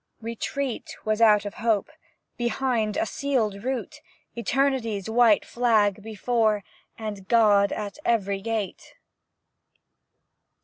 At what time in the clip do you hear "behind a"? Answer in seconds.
2.35-3.05